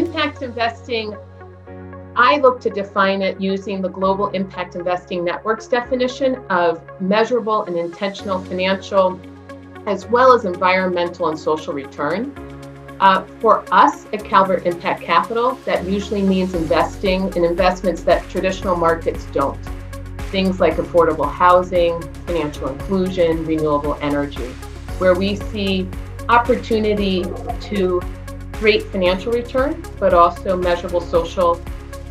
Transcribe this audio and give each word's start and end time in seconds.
impact 0.00 0.42
investing, 0.42 1.14
I 2.16 2.38
look 2.38 2.60
to 2.62 2.70
define 2.70 3.20
it 3.20 3.38
using 3.40 3.82
the 3.82 3.88
Global 3.88 4.30
Impact 4.30 4.74
Investing 4.74 5.24
Network's 5.24 5.68
definition 5.68 6.36
of 6.48 6.80
measurable 7.00 7.64
and 7.64 7.76
intentional 7.76 8.42
financial, 8.42 9.20
as 9.86 10.06
well 10.06 10.32
as 10.32 10.46
environmental 10.46 11.28
and 11.28 11.38
social 11.38 11.74
return. 11.74 12.32
Uh, 12.98 13.24
for 13.40 13.64
us 13.72 14.06
at 14.12 14.24
Calvert 14.24 14.66
Impact 14.66 15.02
Capital, 15.02 15.52
that 15.66 15.84
usually 15.84 16.22
means 16.22 16.54
investing 16.54 17.34
in 17.36 17.44
investments 17.44 18.02
that 18.02 18.26
traditional 18.28 18.76
markets 18.76 19.26
don't. 19.32 19.58
Things 20.32 20.60
like 20.60 20.76
affordable 20.76 21.30
housing, 21.30 22.00
financial 22.26 22.68
inclusion, 22.68 23.44
renewable 23.44 23.96
energy, 24.00 24.48
where 24.98 25.14
we 25.14 25.36
see 25.36 25.88
opportunity 26.28 27.24
to 27.68 28.00
great 28.60 28.82
financial 28.92 29.32
return, 29.32 29.82
but 29.98 30.12
also 30.12 30.54
measurable 30.54 31.00
social 31.00 31.60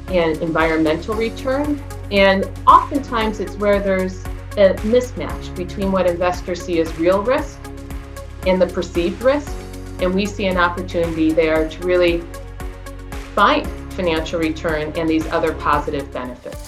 and 0.07 0.35
environmental 0.41 1.13
return. 1.13 1.81
And 2.11 2.49
oftentimes 2.65 3.39
it's 3.39 3.55
where 3.57 3.79
there's 3.79 4.25
a 4.57 4.73
mismatch 4.81 5.55
between 5.55 5.91
what 5.91 6.07
investors 6.07 6.65
see 6.65 6.81
as 6.81 6.97
real 6.97 7.21
risk 7.21 7.59
and 8.47 8.59
the 8.59 8.65
perceived 8.65 9.21
risk. 9.21 9.55
And 10.01 10.15
we 10.15 10.25
see 10.25 10.47
an 10.47 10.57
opportunity 10.57 11.31
there 11.31 11.69
to 11.69 11.83
really 11.83 12.23
find 13.35 13.67
financial 13.93 14.39
return 14.39 14.91
and 14.97 15.07
these 15.07 15.27
other 15.27 15.53
positive 15.53 16.11
benefits. 16.11 16.65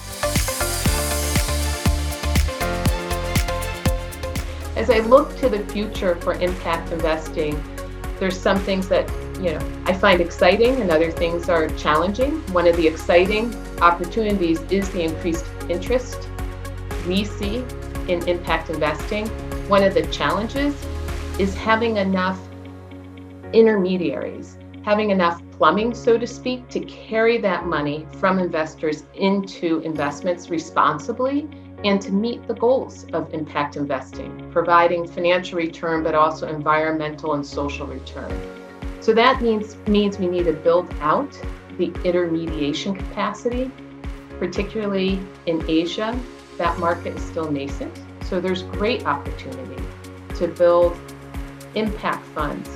As 4.76 4.90
I 4.90 5.00
look 5.00 5.36
to 5.38 5.48
the 5.48 5.64
future 5.72 6.14
for 6.16 6.34
impact 6.34 6.92
investing, 6.92 7.60
there's 8.20 8.38
some 8.38 8.60
things 8.60 8.88
that 8.88 9.10
you 9.42 9.52
know 9.52 9.82
I 9.86 9.92
find 9.92 10.20
exciting 10.20 10.80
and 10.80 10.90
other 10.90 11.10
things 11.10 11.48
are 11.48 11.68
challenging. 11.70 12.40
One 12.52 12.66
of 12.68 12.76
the 12.76 12.86
exciting 12.86 13.52
opportunities 13.80 14.60
is 14.70 14.88
the 14.90 15.02
increased 15.02 15.46
interest 15.68 16.28
we 17.06 17.24
see 17.24 17.64
in 18.08 18.26
impact 18.28 18.70
investing. 18.70 19.26
One 19.68 19.82
of 19.82 19.94
the 19.94 20.06
challenges 20.06 20.74
is 21.38 21.56
having 21.56 21.96
enough 21.96 22.38
intermediaries, 23.52 24.58
having 24.84 25.10
enough 25.10 25.42
plumbing, 25.52 25.94
so 25.94 26.16
to 26.18 26.26
speak, 26.26 26.68
to 26.68 26.80
carry 26.80 27.38
that 27.38 27.66
money 27.66 28.06
from 28.18 28.38
investors 28.38 29.04
into 29.14 29.80
investments 29.80 30.50
responsibly 30.50 31.48
and 31.84 32.00
to 32.00 32.12
meet 32.12 32.46
the 32.46 32.54
goals 32.54 33.06
of 33.12 33.32
impact 33.34 33.76
investing, 33.76 34.50
providing 34.52 35.06
financial 35.06 35.58
return, 35.58 36.04
but 36.04 36.14
also 36.14 36.48
environmental 36.48 37.34
and 37.34 37.44
social 37.44 37.86
return. 37.86 38.61
So 39.02 39.12
that 39.14 39.42
means, 39.42 39.76
means 39.88 40.18
we 40.18 40.28
need 40.28 40.44
to 40.44 40.52
build 40.52 40.88
out 41.00 41.36
the 41.76 41.92
intermediation 42.04 42.94
capacity, 42.94 43.70
particularly 44.38 45.20
in 45.46 45.68
Asia. 45.68 46.18
That 46.56 46.78
market 46.78 47.16
is 47.16 47.22
still 47.22 47.50
nascent. 47.50 47.98
So 48.24 48.40
there's 48.40 48.62
great 48.62 49.04
opportunity 49.04 49.82
to 50.36 50.46
build 50.46 50.96
impact 51.74 52.24
funds 52.26 52.70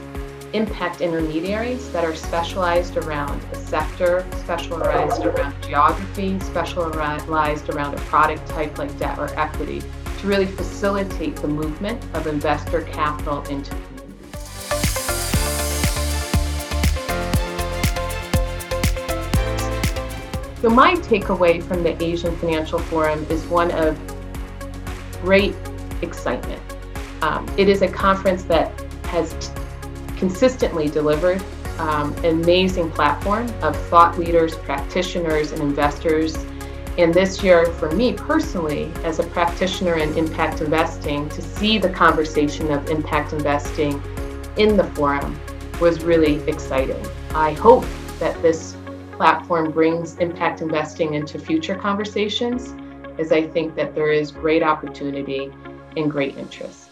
impact 0.52 1.00
intermediaries 1.00 1.92
that 1.92 2.04
are 2.04 2.14
specialized 2.14 2.96
around 2.96 3.42
a 3.52 3.56
sector, 3.56 4.26
specialized 4.38 5.24
around 5.24 5.54
geography, 5.62 6.38
specialized 6.40 7.68
around 7.68 7.94
a 7.94 8.00
product 8.02 8.46
type 8.48 8.78
like 8.78 8.96
debt 8.98 9.18
or 9.18 9.28
equity 9.38 9.82
to 10.18 10.26
really 10.26 10.46
facilitate 10.46 11.36
the 11.36 11.48
movement 11.48 12.02
of 12.14 12.26
investor 12.26 12.82
capital 12.82 13.42
into 13.44 13.74
So 20.66 20.72
my 20.72 20.94
takeaway 20.94 21.62
from 21.62 21.84
the 21.84 22.02
Asian 22.02 22.36
Financial 22.38 22.80
Forum 22.80 23.24
is 23.30 23.44
one 23.44 23.70
of 23.70 23.96
great 25.22 25.54
excitement. 26.02 26.60
Um, 27.22 27.48
it 27.56 27.68
is 27.68 27.82
a 27.82 27.88
conference 27.88 28.42
that 28.46 28.72
has 29.04 29.52
consistently 30.16 30.88
delivered 30.88 31.40
um, 31.78 32.12
an 32.24 32.42
amazing 32.42 32.90
platform 32.90 33.48
of 33.62 33.76
thought 33.82 34.18
leaders, 34.18 34.56
practitioners, 34.56 35.52
and 35.52 35.62
investors. 35.62 36.34
And 36.98 37.14
this 37.14 37.44
year, 37.44 37.66
for 37.66 37.92
me 37.92 38.14
personally, 38.14 38.90
as 39.04 39.20
a 39.20 39.26
practitioner 39.28 39.94
in 39.98 40.18
impact 40.18 40.62
investing, 40.62 41.28
to 41.28 41.42
see 41.42 41.78
the 41.78 41.90
conversation 41.90 42.72
of 42.72 42.90
impact 42.90 43.32
investing 43.32 44.02
in 44.56 44.76
the 44.76 44.90
forum 44.96 45.38
was 45.80 46.02
really 46.02 46.42
exciting. 46.48 47.06
I 47.36 47.52
hope 47.52 47.84
that 48.18 48.42
this 48.42 48.75
platform 49.16 49.72
brings 49.72 50.16
impact 50.18 50.60
investing 50.60 51.14
into 51.14 51.38
future 51.38 51.74
conversations, 51.74 52.74
as 53.18 53.32
I 53.32 53.46
think 53.48 53.74
that 53.76 53.94
there 53.94 54.12
is 54.12 54.30
great 54.30 54.62
opportunity 54.62 55.50
and 55.96 56.10
great 56.10 56.36
interest. 56.36 56.85